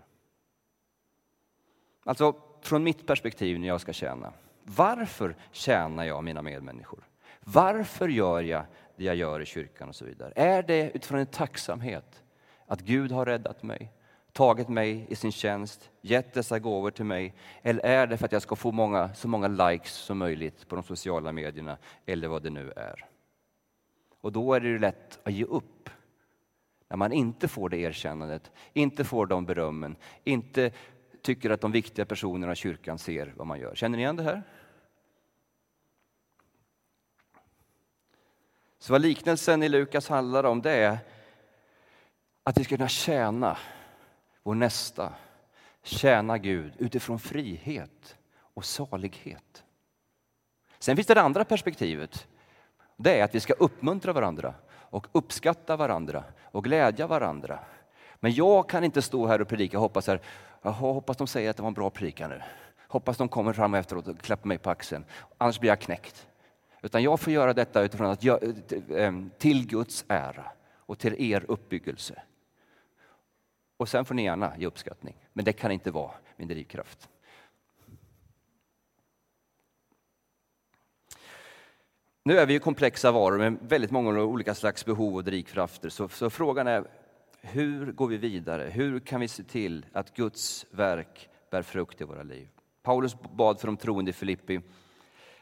Alltså, 2.03 2.36
från 2.62 2.83
mitt 2.83 3.07
perspektiv 3.07 3.59
när 3.59 3.67
jag 3.67 3.81
ska 3.81 3.93
tjäna. 3.93 4.33
Varför 4.69 5.36
tjänar 5.51 6.03
jag 6.03 6.24
mina 6.24 6.41
medmänniskor? 6.41 7.07
Varför 7.39 8.07
gör 8.07 8.41
jag 8.41 8.65
det 8.95 9.03
jag 9.03 9.15
gör 9.15 9.39
i 9.39 9.45
kyrkan 9.45 9.89
och 9.89 9.95
så 9.95 10.05
vidare? 10.05 10.33
Är 10.36 10.63
det 10.63 10.91
utifrån 10.91 11.19
en 11.19 11.25
tacksamhet 11.25 12.24
att 12.65 12.81
Gud 12.81 13.12
har 13.12 13.25
räddat 13.25 13.63
mig, 13.63 13.91
tagit 14.31 14.69
mig 14.69 15.05
i 15.09 15.15
sin 15.15 15.31
tjänst, 15.31 15.89
gett 16.01 16.33
dessa 16.33 16.59
gåvor 16.59 16.91
till 16.91 17.05
mig? 17.05 17.33
Eller 17.62 17.86
är 17.86 18.07
det 18.07 18.17
för 18.17 18.25
att 18.25 18.31
jag 18.31 18.41
ska 18.41 18.55
få 18.55 18.71
många, 18.71 19.13
så 19.13 19.27
många 19.27 19.47
likes 19.47 19.93
som 19.93 20.17
möjligt 20.17 20.67
på 20.67 20.75
de 20.75 20.83
sociala 20.83 21.31
medierna 21.31 21.77
eller 22.05 22.27
vad 22.27 22.43
det 22.43 22.50
nu 22.50 22.71
är? 22.75 23.05
Och 24.21 24.31
då 24.31 24.53
är 24.53 24.59
det 24.59 24.79
lätt 24.79 25.19
att 25.24 25.33
ge 25.33 25.43
upp 25.43 25.89
när 26.89 26.97
man 26.97 27.12
inte 27.12 27.47
får 27.47 27.69
det 27.69 27.77
erkännandet, 27.77 28.51
inte 28.74 29.03
får 29.03 29.25
de 29.25 29.45
berömmen, 29.45 29.95
inte 30.24 30.71
tycker 31.27 31.50
att 31.50 31.62
de 31.62 31.72
viktiga 31.72 32.05
personerna 32.05 32.53
i 32.53 32.55
kyrkan 32.55 32.98
ser 32.98 33.34
vad 33.36 33.48
man 33.48 33.60
gör. 33.60 33.75
Känner 33.75 33.98
ni 33.98 34.03
igen 34.03 34.15
det 34.15 34.24
här? 34.24 34.43
Så 38.79 38.93
vad 38.93 39.01
liknelsen 39.01 39.63
i 39.63 39.69
Lukas 39.69 40.10
handlar 40.10 40.43
om 40.43 40.62
det 40.62 40.72
är 40.72 40.98
att 42.43 42.57
vi 42.57 42.63
ska 42.63 42.77
kunna 42.77 42.88
tjäna 42.88 43.57
vår 44.43 44.55
nästa, 44.55 45.13
tjäna 45.84 46.38
Gud 46.38 46.74
utifrån 46.77 47.19
frihet 47.19 48.17
och 48.53 48.65
salighet. 48.65 49.63
Sen 50.79 50.96
finns 50.96 51.07
det, 51.07 51.13
det 51.13 51.22
andra 51.22 51.46
perspektivet. 51.46 52.27
Det 52.98 53.19
är 53.19 53.24
att 53.24 53.36
vi 53.36 53.39
ska 53.39 53.53
uppmuntra 53.53 54.13
varandra 54.13 54.53
och 54.69 55.07
uppskatta 55.12 55.75
varandra 55.75 56.24
och 56.43 56.63
glädja 56.63 57.07
varandra. 57.07 57.60
Men 58.19 58.34
jag 58.34 58.69
kan 58.69 58.84
inte 58.84 59.01
stå 59.01 59.27
här 59.27 59.41
och 59.41 59.48
predika 59.48 59.77
och 59.77 59.81
hoppas 59.81 60.07
här, 60.07 60.22
Jaha, 60.61 60.93
hoppas 60.93 61.17
de 61.17 61.27
säger 61.27 61.49
att 61.49 61.57
det 61.57 61.61
var 61.61 61.67
en 61.67 61.73
bra 61.73 61.89
prika 61.89 62.27
nu. 62.27 62.41
Hoppas 62.87 63.17
de 63.17 63.29
kommer 63.29 63.53
fram 63.53 63.73
efteråt 63.73 64.07
och 64.07 64.19
klappar 64.19 64.47
mig 64.47 64.57
på 64.57 64.69
axeln. 64.69 65.05
Annars 65.37 65.59
blir 65.59 65.69
jag 65.69 65.79
knäckt. 65.79 66.27
Utan 66.81 67.03
jag 67.03 67.19
får 67.19 67.33
göra 67.33 67.53
detta 67.53 67.81
utifrån 67.81 68.07
att 68.07 68.23
jag, 68.23 68.43
eh, 68.43 68.97
eh, 68.97 69.13
till 69.37 69.67
Guds 69.67 70.05
ära 70.07 70.51
och 70.75 70.99
till 70.99 71.31
er 71.31 71.45
uppbyggelse. 71.47 72.21
Och 73.77 73.89
sen 73.89 74.05
får 74.05 74.15
ni 74.15 74.23
gärna 74.23 74.57
ge 74.57 74.65
uppskattning, 74.65 75.15
men 75.33 75.45
det 75.45 75.53
kan 75.53 75.71
inte 75.71 75.91
vara 75.91 76.11
min 76.35 76.47
drivkraft. 76.47 77.09
Nu 82.23 82.39
är 82.39 82.45
vi 82.45 82.53
ju 82.53 82.59
komplexa 82.59 83.11
varor 83.11 83.37
med 83.37 83.57
väldigt 83.61 83.91
många 83.91 84.23
olika 84.23 84.55
slags 84.55 84.85
behov 84.85 85.15
och 85.15 85.23
drivkrafter, 85.23 85.89
så, 85.89 86.09
så 86.09 86.29
frågan 86.29 86.67
är 86.67 86.87
hur 87.51 87.92
går 87.92 88.08
vi 88.08 88.18
vidare? 88.18 88.63
Hur 88.63 89.00
kan 89.00 89.22
vi 89.22 89.27
se 89.27 89.44
till 89.44 89.86
att 89.94 90.16
Guds 90.16 90.66
verk 90.72 91.30
bär 91.51 91.62
frukt 91.62 92.01
i 92.01 92.04
våra 92.04 92.24
liv? 92.24 92.48
Paulus 92.84 93.16
bad 93.22 93.60
för 93.60 93.68
de 93.68 93.77
troende 93.77 94.12
i 94.12 94.13
Filippi 94.13 94.62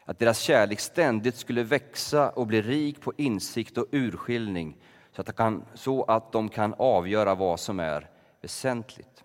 att 0.04 0.18
deras 0.18 0.38
kärlek 0.38 0.80
ständigt 0.80 1.36
skulle 1.36 1.62
växa 1.62 2.30
och 2.30 2.46
bli 2.46 2.62
rik 2.62 3.00
på 3.00 3.12
insikt 3.16 3.78
och 3.78 3.86
urskiljning 3.90 4.76
så 5.12 5.20
att, 5.20 5.36
kan, 5.36 5.64
så 5.74 6.04
att 6.04 6.32
de 6.32 6.48
kan 6.48 6.74
avgöra 6.78 7.34
vad 7.34 7.60
som 7.60 7.80
är 7.80 8.10
väsentligt. 8.40 9.24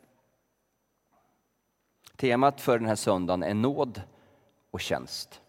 Temat 2.15 2.61
för 2.61 2.79
den 2.79 2.87
här 2.87 2.95
söndagen 2.95 3.43
är 3.43 3.53
nåd 3.53 4.01
och 4.71 4.81
tjänst. 4.81 5.41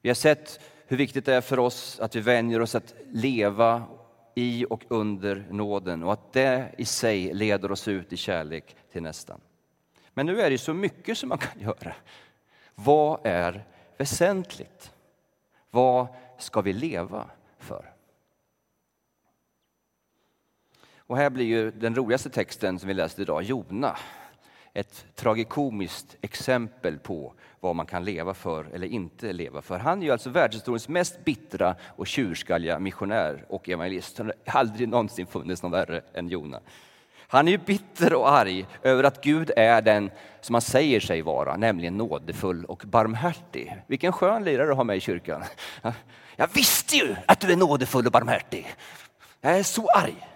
Vi 0.00 0.08
har 0.08 0.14
sett 0.14 0.60
hur 0.86 0.96
viktigt 0.96 1.24
det 1.24 1.34
är 1.34 1.40
för 1.40 1.58
oss 1.58 2.00
att 2.00 2.16
vi 2.16 2.20
vänjer 2.20 2.60
oss 2.60 2.74
att 2.74 2.94
leva 3.10 3.82
i 4.38 4.66
och 4.70 4.84
under 4.88 5.46
nåden 5.50 6.02
och 6.02 6.12
att 6.12 6.32
det 6.32 6.74
i 6.78 6.84
sig 6.84 7.34
leder 7.34 7.72
oss 7.72 7.88
ut 7.88 8.12
i 8.12 8.16
kärlek 8.16 8.76
till 8.92 9.02
nästan. 9.02 9.40
Men 10.14 10.26
nu 10.26 10.40
är 10.40 10.50
det 10.50 10.58
så 10.58 10.74
mycket 10.74 11.18
som 11.18 11.28
man 11.28 11.38
kan 11.38 11.60
göra. 11.60 11.94
Vad 12.74 13.20
är 13.26 13.64
väsentligt? 13.98 14.92
Vad 15.70 16.06
ska 16.38 16.60
vi 16.60 16.72
leva 16.72 17.30
för? 17.58 17.92
Och 20.96 21.16
här 21.16 21.30
blir 21.30 21.46
ju 21.46 21.70
den 21.70 21.94
roligaste 21.94 22.30
texten 22.30 22.78
som 22.78 22.88
vi 22.88 22.94
läste 22.94 23.22
idag, 23.22 23.42
Jona, 23.42 23.96
ett 24.76 25.06
tragikomiskt 25.14 26.16
exempel 26.20 26.98
på 26.98 27.32
vad 27.60 27.76
man 27.76 27.86
kan 27.86 28.04
leva 28.04 28.34
för 28.34 28.66
eller 28.74 28.86
inte 28.86 29.32
leva 29.32 29.62
för. 29.62 29.78
Han 29.78 30.02
är 30.02 30.06
ju 30.06 30.12
alltså 30.12 30.30
världshistoriens 30.30 30.88
mest 30.88 31.24
bittra 31.24 31.74
och 31.82 32.06
tjurskalliga 32.06 32.78
missionär 32.78 33.44
och 33.48 33.68
evangelist. 33.68 34.18
Han 34.18 34.32
har 34.46 34.60
aldrig 34.60 34.88
någonsin 34.88 35.26
funnits 35.26 35.62
någon 35.62 35.72
värre 35.72 36.02
än 36.14 36.28
Jona. 36.28 36.60
Han 37.28 37.48
är 37.48 37.52
ju 37.52 37.58
bitter 37.58 38.14
och 38.14 38.30
arg 38.30 38.66
över 38.82 39.04
att 39.04 39.24
Gud 39.24 39.50
är 39.56 39.82
den 39.82 40.10
som 40.40 40.54
han 40.54 40.62
säger 40.62 41.00
sig 41.00 41.22
vara, 41.22 41.56
nämligen 41.56 41.96
nådefull 41.96 42.64
och 42.64 42.82
barmhärtig. 42.86 43.76
Vilken 43.86 44.12
skön 44.12 44.44
lirare 44.44 44.66
du 44.66 44.72
har 44.72 44.84
med 44.84 44.96
i 44.96 45.00
kyrkan. 45.00 45.44
Jag 46.36 46.48
visste 46.54 46.96
ju 46.96 47.16
att 47.26 47.40
du 47.40 47.52
är 47.52 47.56
nådefull 47.56 48.06
och 48.06 48.12
barmhärtig. 48.12 48.74
Jag 49.40 49.58
är 49.58 49.62
så 49.62 49.88
arg. 49.88 50.35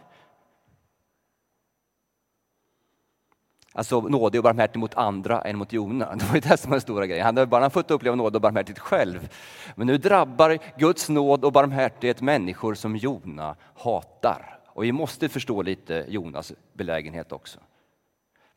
Alltså 3.73 4.01
nådig 4.01 4.39
och 4.39 4.45
barmhärtig 4.45 4.79
mot 4.79 4.95
andra 4.95 5.41
än 5.41 5.59
mot 5.59 5.73
Jona. 5.73 6.17
Det 6.17 6.25
var 6.25 6.35
ju 6.35 6.41
det 6.41 6.57
som 6.57 6.71
var 6.71 6.77
den 6.77 6.81
stora 6.81 7.07
grejen. 7.07 7.27
Han 7.27 7.37
hade 7.37 7.47
bara 7.47 7.71
fått 7.71 7.91
uppleva 7.91 8.17
nåd 8.17 8.35
och 8.35 8.43
barmhärtighet 8.43 8.79
själv. 8.79 9.29
Men 9.75 9.87
nu 9.87 9.99
drabbar 9.99 10.59
Guds 10.79 11.09
nåd 11.09 11.45
och 11.45 11.53
barmhärtighet 11.53 12.21
människor 12.21 12.75
som 12.75 12.97
Jona 12.97 13.57
hatar. 13.77 14.59
Och 14.67 14.85
vi 14.85 14.93
måste 14.93 15.29
förstå 15.29 15.63
lite 15.63 16.05
Jonas 16.09 16.53
belägenhet 16.73 17.33
också. 17.33 17.59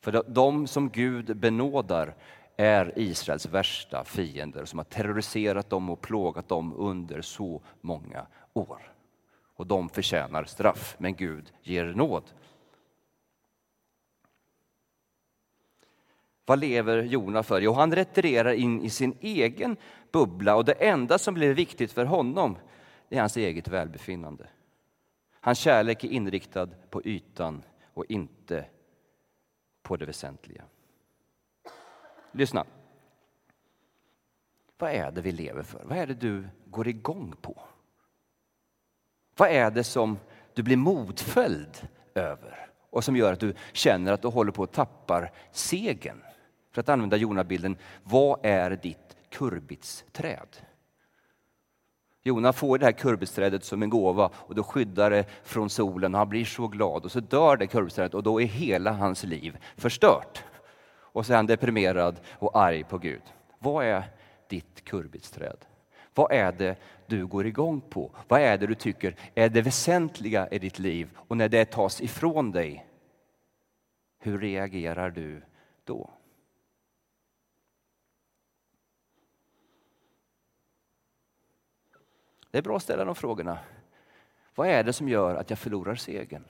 För 0.00 0.22
de 0.28 0.66
som 0.66 0.90
Gud 0.90 1.36
benådar 1.36 2.14
är 2.56 2.92
Israels 2.96 3.46
värsta 3.46 4.04
fiender 4.04 4.64
som 4.64 4.78
har 4.78 4.84
terroriserat 4.84 5.70
dem 5.70 5.90
och 5.90 6.00
plågat 6.00 6.48
dem 6.48 6.74
under 6.76 7.22
så 7.22 7.62
många 7.80 8.26
år. 8.52 8.92
Och 9.56 9.66
de 9.66 9.88
förtjänar 9.88 10.44
straff, 10.44 10.96
men 10.98 11.14
Gud 11.14 11.52
ger 11.62 11.84
nåd. 11.84 12.22
Vad 16.46 16.58
lever 16.58 17.02
Jona 17.02 17.42
för? 17.42 17.60
Jo, 17.60 17.72
han 17.72 17.94
retirerar 17.94 18.52
in 18.52 18.82
i 18.82 18.90
sin 18.90 19.16
egen 19.20 19.76
bubbla 20.12 20.56
och 20.56 20.64
det 20.64 20.72
enda 20.72 21.18
som 21.18 21.34
blir 21.34 21.54
viktigt 21.54 21.92
för 21.92 22.04
honom 22.04 22.58
är 23.08 23.20
hans 23.20 23.36
eget 23.36 23.68
välbefinnande. 23.68 24.46
Hans 25.40 25.58
kärlek 25.58 26.04
är 26.04 26.08
inriktad 26.08 26.68
på 26.90 27.02
ytan 27.04 27.62
och 27.94 28.04
inte 28.08 28.64
på 29.82 29.96
det 29.96 30.06
väsentliga. 30.06 30.64
Lyssna. 32.32 32.64
Vad 34.78 34.90
är 34.90 35.10
det 35.10 35.20
vi 35.20 35.32
lever 35.32 35.62
för? 35.62 35.84
Vad 35.84 35.98
är 35.98 36.06
det 36.06 36.14
du 36.14 36.48
går 36.64 36.88
igång 36.88 37.34
på? 37.40 37.62
Vad 39.36 39.48
är 39.48 39.70
det 39.70 39.84
som 39.84 40.18
du 40.54 40.62
blir 40.62 40.76
modföljd 40.76 41.88
över 42.14 42.70
och 42.90 43.04
som 43.04 43.16
gör 43.16 43.32
att 43.32 43.40
du 43.40 43.54
känner 43.72 44.12
att 44.12 44.22
du 44.22 44.28
håller 44.28 44.52
på 44.52 44.62
att 44.62 44.72
tappa 44.72 45.28
segern? 45.52 46.22
För 46.74 46.80
att 46.80 46.88
använda 46.88 47.16
Jona-bilden, 47.16 47.76
vad 48.02 48.38
är 48.42 48.70
ditt 48.70 49.16
kurbitsträd? 49.30 50.48
Jona 52.22 52.52
får 52.52 52.78
det 52.78 52.84
här 52.84 52.92
kurbitsträdet 52.92 53.64
som 53.64 53.82
en 53.82 53.90
gåva 53.90 54.30
och 54.34 54.54
då 54.54 54.62
skyddar 54.62 55.10
det 55.10 55.24
från 55.42 55.70
solen 55.70 56.14
och 56.14 56.18
han 56.18 56.28
blir 56.28 56.44
så 56.44 56.68
glad 56.68 57.04
och 57.04 57.12
så 57.12 57.20
dör 57.20 57.56
det 57.56 57.66
kurbitsträdet 57.66 58.14
och 58.14 58.22
då 58.22 58.40
är 58.40 58.46
hela 58.46 58.92
hans 58.92 59.24
liv 59.24 59.58
förstört. 59.76 60.44
Och 60.86 61.26
så 61.26 61.32
är 61.32 61.36
han 61.36 61.46
deprimerad 61.46 62.20
och 62.30 62.58
arg 62.58 62.84
på 62.84 62.98
Gud. 62.98 63.22
Vad 63.58 63.84
är 63.84 64.04
ditt 64.48 64.84
kurbitsträd? 64.84 65.56
Vad 66.14 66.32
är 66.32 66.52
det 66.52 66.76
du 67.06 67.26
går 67.26 67.46
igång 67.46 67.80
på? 67.80 68.10
Vad 68.28 68.40
är 68.40 68.58
det 68.58 68.66
du 68.66 68.74
tycker 68.74 69.16
är 69.34 69.48
det 69.48 69.62
väsentliga 69.62 70.48
i 70.48 70.58
ditt 70.58 70.78
liv? 70.78 71.10
Och 71.16 71.36
när 71.36 71.48
det 71.48 71.64
tas 71.64 72.00
ifrån 72.00 72.52
dig, 72.52 72.86
hur 74.18 74.38
reagerar 74.38 75.10
du 75.10 75.42
då? 75.84 76.10
Det 82.54 82.58
är 82.58 82.62
bra 82.62 82.76
att 82.76 82.82
ställa 82.82 83.04
de 83.04 83.14
frågorna. 83.14 83.58
Vad 84.54 84.68
är 84.68 84.84
det 84.84 84.92
som 84.92 85.08
gör 85.08 85.34
att 85.34 85.50
jag 85.50 85.58
förlorar 85.58 85.94
segern? 85.94 86.44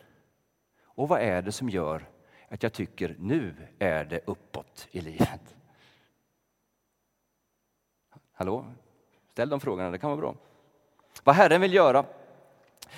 Och 0.84 1.08
vad 1.08 1.20
är 1.20 1.42
det 1.42 1.52
som 1.52 1.68
gör 1.68 2.08
att 2.48 2.62
jag 2.62 2.72
tycker 2.72 3.16
nu 3.18 3.54
är 3.78 4.04
det 4.04 4.20
uppåt 4.26 4.88
i 4.90 5.00
livet? 5.00 5.56
Hallå? 8.32 8.66
Ställ 9.30 9.48
de 9.48 9.60
frågorna, 9.60 9.90
det 9.90 9.98
kan 9.98 10.10
vara 10.10 10.20
bra. 10.20 10.34
Vad 11.22 11.34
Herren 11.34 11.60
vill 11.60 11.74
göra, 11.74 12.04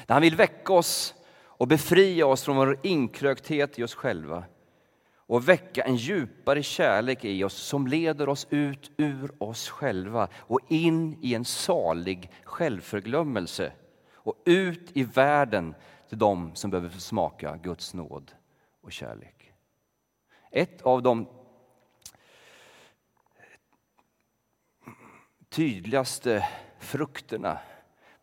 han 0.09 0.23
vill 0.23 0.37
väcka 0.37 0.73
oss 0.73 1.15
och 1.37 1.69
befria 1.69 2.27
oss 2.27 2.45
från 2.45 2.57
vår 2.57 2.79
inkrökthet 2.83 3.79
i 3.79 3.85
oss 3.85 3.95
själva 3.95 4.45
och 5.27 5.49
väcka 5.49 5.83
en 5.83 5.97
djupare 5.97 6.63
kärlek 6.63 7.25
i 7.25 7.45
oss 7.45 7.55
som 7.55 7.87
leder 7.87 8.29
oss 8.29 8.47
ut 8.51 8.91
ur 8.97 9.43
oss 9.43 9.69
själva 9.69 10.29
och 10.35 10.61
in 10.69 11.19
i 11.23 11.35
en 11.35 11.45
salig 11.45 12.31
självförglömmelse 12.45 13.73
och 14.13 14.43
ut 14.45 14.91
i 14.97 15.05
världen 15.05 15.75
till 16.09 16.19
dem 16.19 16.55
som 16.55 16.71
behöver 16.71 16.89
få 16.89 17.01
smaka 17.01 17.57
Guds 17.57 17.95
nåd 17.95 18.33
och 18.81 18.93
kärlek. 18.93 19.53
Ett 20.51 20.83
av 20.83 21.03
de 21.03 21.29
tydligaste 25.49 26.49
frukterna 26.79 27.59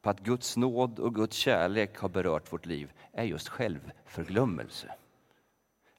på 0.02 0.10
att 0.10 0.20
Guds 0.20 0.58
nåd 0.58 1.00
och 1.00 1.16
Guds 1.16 1.38
kärlek 1.38 1.98
har 1.98 2.10
berört 2.10 2.54
vårt 2.54 2.66
liv 2.66 2.92
är 3.14 3.24
just 3.24 3.48
självförglömmelse. 3.48 4.96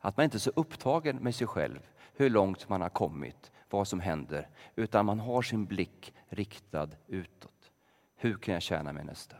Att 0.04 0.16
man 0.16 0.24
inte 0.24 0.36
är 0.36 0.38
så 0.38 0.52
upptagen 0.56 1.16
med 1.16 1.34
sig 1.34 1.46
själv, 1.46 1.78
hur 2.16 2.30
långt 2.30 2.68
man 2.68 2.80
har 2.80 2.88
kommit, 2.88 3.52
vad 3.70 3.88
som 3.88 4.00
händer, 4.00 4.48
utan 4.76 5.06
man 5.06 5.20
har 5.20 5.42
sin 5.42 5.64
blick 5.64 6.14
riktad 6.28 6.88
utåt. 7.06 7.70
Hur 8.16 8.36
kan 8.36 8.54
jag 8.54 8.62
tjäna 8.62 8.92
mig 8.92 9.04
nästa? 9.04 9.36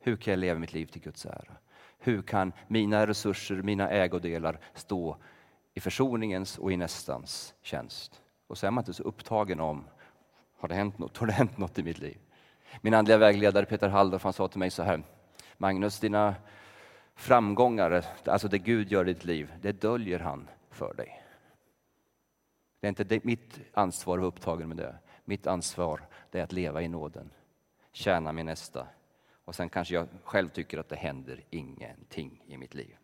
Hur 0.00 0.16
kan 0.16 0.32
jag 0.32 0.38
leva 0.38 0.58
mitt 0.58 0.72
liv 0.72 0.86
till 0.86 1.00
Guds 1.00 1.26
ära? 1.26 1.56
Hur 1.98 2.22
kan 2.22 2.52
mina 2.68 3.06
resurser, 3.06 3.62
mina 3.62 3.90
ägodelar 3.90 4.58
stå 4.74 5.16
i 5.74 5.80
försoningens 5.80 6.58
och 6.58 6.72
i 6.72 6.76
nästans 6.76 7.54
tjänst? 7.62 8.22
Och 8.46 8.58
så 8.58 8.66
är 8.66 8.70
man 8.70 8.82
inte 8.82 8.92
så 8.92 9.02
upptagen 9.02 9.60
om, 9.60 9.84
har 10.58 10.68
det 10.68 10.74
hänt 10.74 10.98
något? 10.98 11.16
Har 11.16 11.26
det 11.26 11.32
hänt 11.32 11.58
något 11.58 11.78
i 11.78 11.82
mitt 11.82 11.98
liv? 11.98 12.18
Min 12.80 12.94
andliga 12.94 13.18
vägledare 13.18 13.64
Peter 13.64 13.88
Halldorf 13.88 14.24
han 14.24 14.32
sa 14.32 14.48
till 14.48 14.58
mig 14.58 14.70
så 14.70 14.82
här, 14.82 15.02
Magnus, 15.58 16.00
dina 16.00 16.34
framgångar, 17.16 18.04
alltså 18.24 18.48
det 18.48 18.58
Gud 18.58 18.92
gör 18.92 19.08
i 19.08 19.12
ditt 19.12 19.24
liv, 19.24 19.52
det 19.62 19.72
döljer 19.72 20.18
han 20.18 20.48
för 20.70 20.94
dig. 20.94 21.22
Det 22.80 22.86
är 22.86 22.88
inte 22.88 23.20
mitt 23.22 23.60
ansvar 23.72 24.14
att 24.14 24.20
vara 24.20 24.28
upptagen 24.28 24.68
med 24.68 24.76
det. 24.76 24.94
Mitt 25.24 25.46
ansvar 25.46 26.00
det 26.30 26.38
är 26.38 26.42
att 26.42 26.52
leva 26.52 26.82
i 26.82 26.88
nåden, 26.88 27.30
tjäna 27.92 28.32
min 28.32 28.46
nästa 28.46 28.86
och 29.44 29.54
sen 29.54 29.68
kanske 29.68 29.94
jag 29.94 30.08
själv 30.24 30.48
tycker 30.48 30.78
att 30.78 30.88
det 30.88 30.96
händer 30.96 31.44
ingenting 31.50 32.42
i 32.46 32.56
mitt 32.56 32.74
liv. 32.74 32.96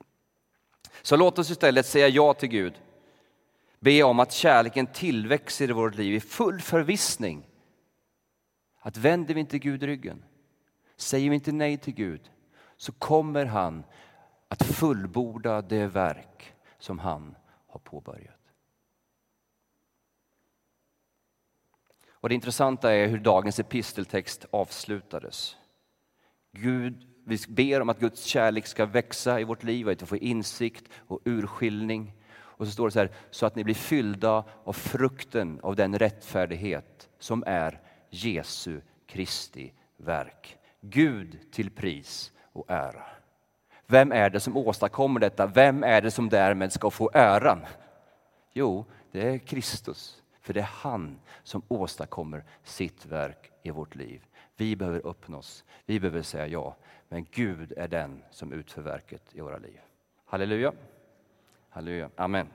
Så 1.03 1.17
låt 1.17 1.39
oss 1.39 1.51
istället 1.51 1.87
säga 1.87 2.09
ja 2.09 2.35
till 2.35 2.49
Gud. 2.49 2.81
Be 3.79 4.03
om 4.03 4.21
att 4.21 4.33
kärleken 4.33 4.87
tillväxer 4.87 5.71
i 5.71 5.73
vårt 5.73 5.95
liv 5.95 6.15
i 6.15 6.21
full 6.21 6.61
förvissning. 6.61 7.49
Att 8.79 8.97
vänder 8.97 9.35
vi 9.35 9.41
inte 9.41 9.59
Gud 9.59 9.83
ryggen, 9.83 10.25
säger 10.97 11.31
vi 11.31 11.35
inte 11.35 11.53
nej 11.53 11.77
till 11.77 11.95
Gud, 11.95 12.31
så 12.83 12.93
kommer 12.93 13.45
han 13.47 13.85
att 14.49 14.63
fullborda 14.63 15.63
det 15.63 15.87
verk 15.87 16.55
som 16.79 16.99
han 16.99 17.37
har 17.67 17.81
påbörjat. 17.81 18.41
Och 22.11 22.29
Det 22.29 22.35
intressanta 22.35 22.93
är 22.93 23.07
hur 23.07 23.19
dagens 23.19 23.59
episteltext 23.59 24.47
avslutades. 24.51 25.57
Gud, 26.53 27.09
vi 27.25 27.39
ber 27.49 27.81
om 27.81 27.89
att 27.89 28.01
Guds 28.01 28.25
kärlek 28.25 28.67
ska 28.67 28.87
växa 28.87 29.41
i 29.41 29.45
vårt 29.45 29.63
liv, 29.63 29.89
att 29.89 30.03
vi 30.03 30.07
får 30.07 30.19
insikt 30.19 30.85
och 30.97 31.21
urskiljning. 31.25 32.13
Och 32.35 32.67
så 32.67 32.73
står 32.73 32.87
det 32.87 32.93
så 32.93 32.99
här, 32.99 33.13
så 33.31 33.47
att 33.47 33.57
ni 33.57 33.65
blir 33.65 33.75
fyllda 33.75 34.45
av 34.65 34.73
frukten 34.73 35.61
av 35.63 35.77
den 35.77 35.99
rättfärdighet 35.99 37.09
som 37.19 37.45
är 37.47 37.81
Jesu 38.11 38.81
Kristi 39.07 39.73
verk. 39.97 40.59
Gud 40.81 41.53
till 41.53 41.71
pris 41.71 42.33
och 42.53 42.65
ära. 42.69 43.05
Vem 43.87 44.13
är 44.13 44.31
det 44.31 44.41
som 44.41 44.57
åstadkommer 44.57 45.21
detta? 45.21 45.47
Vem 45.47 45.85
är 45.85 46.01
det 46.01 46.11
som 46.11 46.29
därmed 46.29 46.73
ska 46.73 46.91
få 46.91 47.11
äran? 47.15 47.67
Jo, 48.53 48.85
det 49.13 49.29
är 49.29 49.39
Kristus. 49.39 50.23
För 50.41 50.55
det 50.55 50.61
är 50.61 50.71
han 50.73 51.19
som 51.43 51.63
åstadkommer 51.69 52.45
sitt 52.63 53.07
verk 53.07 53.51
i 53.63 53.71
vårt 53.71 53.95
liv. 53.95 54.25
Vi 54.57 54.77
behöver 54.77 55.07
öppna 55.07 55.37
oss, 55.37 55.65
vi 55.87 56.01
behöver 56.01 56.23
säga 56.23 56.47
ja. 56.47 56.77
Men 57.09 57.27
Gud 57.31 57.73
är 57.77 57.89
den 57.89 58.23
som 58.31 58.53
utför 58.53 58.83
verket 58.83 59.23
i 59.33 59.41
våra 59.41 59.59
liv. 59.59 59.81
Halleluja. 60.25 60.73
Halleluja. 61.69 62.11
Amen. 62.17 62.49